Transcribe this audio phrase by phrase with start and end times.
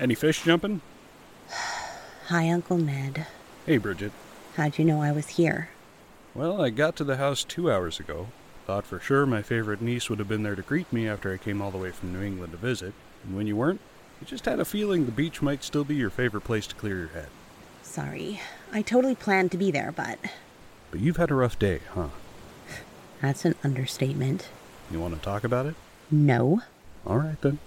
[0.00, 0.80] Any fish jumping?
[2.28, 3.26] Hi, Uncle Ned.
[3.66, 4.10] Hey, Bridgette.
[4.56, 5.70] How'd you know I was here?
[6.34, 8.28] Well, I got to the house two hours ago.
[8.66, 11.36] Thought for sure my favorite niece would have been there to greet me after I
[11.36, 12.94] came all the way from New England to visit.
[13.24, 13.80] And when you weren't,
[14.20, 16.98] I just had a feeling the beach might still be your favorite place to clear
[16.98, 17.28] your head.
[17.82, 18.40] Sorry.
[18.72, 20.18] I totally planned to be there, but
[20.90, 22.08] But you've had a rough day, huh?
[23.20, 24.48] that's an understatement.
[24.90, 25.74] You want to talk about it?
[26.10, 26.62] No.
[27.06, 27.58] All right then.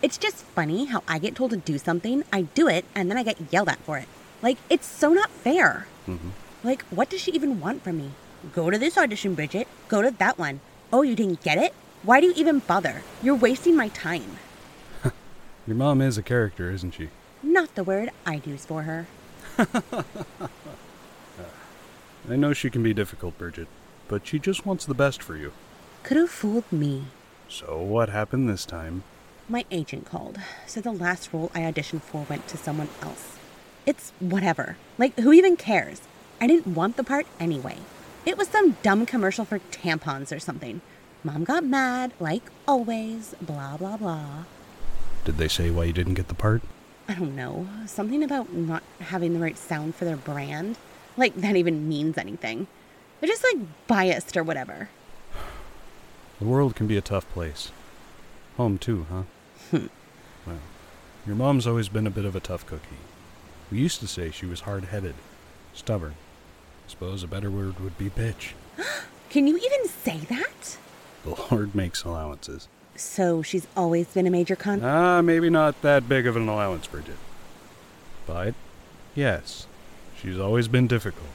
[0.00, 3.18] It's just funny how I get told to do something, I do it, and then
[3.18, 4.06] I get yelled at for it.
[4.42, 5.86] Like, it's so not fair.
[6.06, 6.30] Mhm.
[6.62, 8.10] Like, what does she even want from me?
[8.54, 9.66] Go to this audition, Bridgette.
[9.88, 10.60] Go to that one.
[10.92, 11.74] Oh, you didn't get it?
[12.04, 13.02] Why do you even bother?
[13.22, 14.38] You're wasting my time.
[15.66, 17.08] Your mom is a character, isn't she?
[17.42, 19.06] Not the word I'd use for her.
[22.30, 23.66] I know she can be difficult, Bridgette,
[24.06, 25.52] but she just wants the best for you.
[26.04, 27.06] Could have fooled me.
[27.48, 29.02] So what happened this time?
[29.50, 33.38] My agent called, so the last role I auditioned for went to someone else.
[33.86, 34.76] It's whatever.
[34.98, 36.02] Like, who even cares?
[36.38, 37.78] I didn't want the part anyway.
[38.26, 40.82] It was some dumb commercial for tampons or something.
[41.24, 44.44] Mom got mad, like always, blah, blah, blah.
[45.24, 46.60] Did they say why you didn't get the part?
[47.08, 47.68] I don't know.
[47.86, 50.76] Something about not having the right sound for their brand.
[51.16, 52.66] Like, that even means anything.
[53.18, 54.90] They're just like biased or whatever.
[56.38, 57.72] The world can be a tough place.
[58.58, 59.22] Home too, huh?
[59.72, 60.58] well,
[61.26, 62.96] your mom's always been a bit of a tough cookie.
[63.70, 65.14] We used to say she was hard-headed,
[65.74, 66.14] stubborn.
[66.86, 68.52] Suppose a better word would be bitch.
[69.30, 70.78] Can you even say that?
[71.24, 72.68] The Lord makes allowances.
[72.96, 74.82] So she's always been a major con.
[74.82, 77.16] Ah, maybe not that big of an allowance, Bridgette.
[78.26, 78.54] But,
[79.14, 79.66] yes,
[80.20, 81.28] she's always been difficult.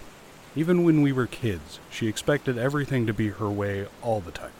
[0.55, 4.51] Even when we were kids, she expected everything to be her way all the time.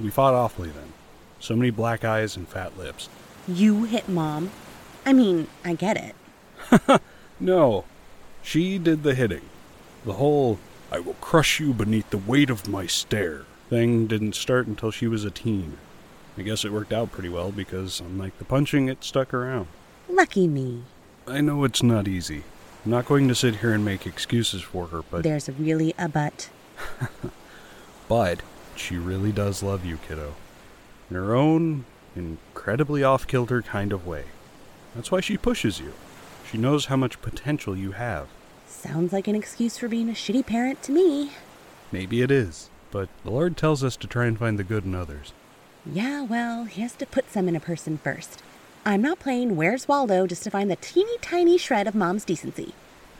[0.00, 0.92] We fought awfully then.
[1.40, 3.08] So many black eyes and fat lips.
[3.48, 4.50] You hit mom?
[5.04, 7.00] I mean, I get it.
[7.42, 7.86] No,
[8.42, 9.40] she did the hitting.
[10.04, 10.58] The whole,
[10.92, 15.06] I will crush you beneath the weight of my stare thing didn't start until she
[15.06, 15.78] was a teen.
[16.36, 19.68] I guess it worked out pretty well because, unlike the punching, it stuck around.
[20.08, 20.82] Lucky me.
[21.26, 22.44] I know it's not easy.
[22.84, 26.08] I'm not going to sit here and make excuses for her, but There's really a
[26.08, 26.50] but.
[28.08, 28.40] but
[28.76, 30.34] she really does love you, kiddo.
[31.10, 31.84] In her own
[32.16, 34.24] incredibly off-kilter kind of way.
[34.94, 35.92] That's why she pushes you.
[36.50, 38.28] She knows how much potential you have.
[38.66, 41.32] Sounds like an excuse for being a shitty parent to me.
[41.92, 44.94] Maybe it is, but the Lord tells us to try and find the good in
[44.94, 45.32] others.
[45.90, 48.42] Yeah, well, he has to put some in a person first.
[48.84, 52.74] I'm not playing Where's Waldo just to find the teeny tiny shred of mom's decency.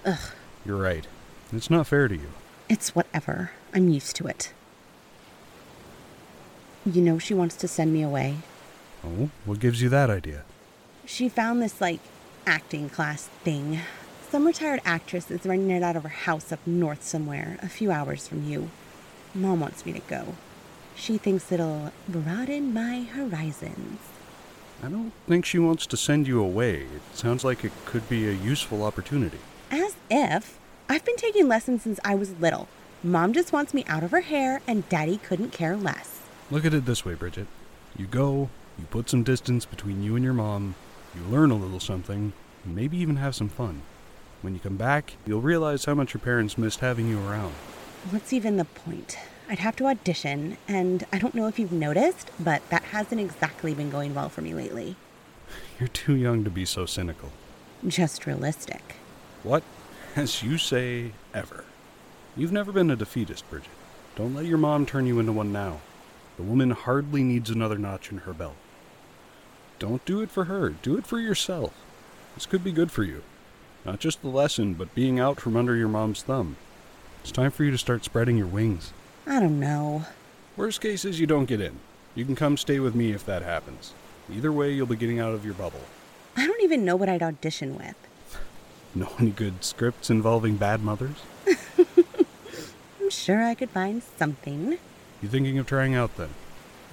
[0.04, 0.18] Ugh,
[0.64, 1.06] You're right.
[1.52, 2.28] It's not fair to you.
[2.68, 3.50] it's whatever.
[3.74, 4.52] I'm used to it.
[6.86, 8.36] You know she wants to send me away.
[9.04, 10.44] Oh, what gives you that idea?
[11.04, 12.00] She found this, like,
[12.46, 13.80] acting class thing.
[14.30, 17.90] Some retired actress is running it out of her house up north somewhere, a few
[17.90, 18.70] hours from you.
[19.34, 20.36] Mom wants me to go.
[20.94, 24.00] She thinks it'll broaden my horizons.
[24.82, 26.82] I don't think she wants to send you away.
[26.82, 29.38] It sounds like it could be a useful opportunity.
[29.70, 30.58] As if.
[30.88, 32.68] I've been taking lessons since I was little.
[33.02, 36.19] Mom just wants me out of her hair, and Daddy couldn't care less.
[36.52, 37.46] Look at it this way, Bridgette.
[37.96, 40.74] You go, you put some distance between you and your mom,
[41.14, 42.32] you learn a little something,
[42.64, 43.82] and maybe even have some fun.
[44.42, 47.52] When you come back, you'll realize how much your parents missed having you around.
[48.10, 49.16] What's even the point?
[49.48, 53.72] I'd have to audition, and I don't know if you've noticed, but that hasn't exactly
[53.72, 54.96] been going well for me lately.
[55.78, 57.30] You're too young to be so cynical.
[57.86, 58.96] Just realistic.
[59.44, 59.62] What?
[60.16, 61.64] As you say, ever.
[62.36, 63.66] You've never been a defeatist, Bridgette.
[64.16, 65.80] Don't let your mom turn you into one now.
[66.40, 68.56] The woman hardly needs another notch in her belt.
[69.78, 71.74] Don't do it for her, do it for yourself.
[72.34, 73.22] This could be good for you.
[73.84, 76.56] Not just the lesson, but being out from under your mom's thumb.
[77.20, 78.94] It's time for you to start spreading your wings.
[79.26, 80.06] I don't know.
[80.56, 81.78] Worst case is you don't get in.
[82.14, 83.92] You can come stay with me if that happens.
[84.32, 85.82] Either way, you'll be getting out of your bubble.
[86.38, 87.96] I don't even know what I'd audition with.
[88.94, 91.16] Know any good scripts involving bad mothers?
[91.78, 94.78] I'm sure I could find something.
[95.22, 96.30] You thinking of trying out then?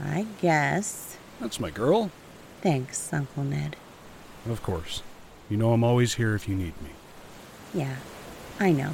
[0.03, 1.17] I guess.
[1.39, 2.11] That's my girl.
[2.61, 3.75] Thanks, Uncle Ned.
[4.49, 5.01] Of course.
[5.49, 6.89] You know I'm always here if you need me.
[7.73, 7.95] Yeah,
[8.59, 8.93] I know.